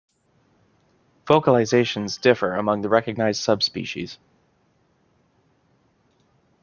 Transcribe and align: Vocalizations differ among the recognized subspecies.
Vocalizations 1.27 2.19
differ 2.19 2.55
among 2.55 2.81
the 2.81 2.89
recognized 2.89 3.39
subspecies. 3.39 4.17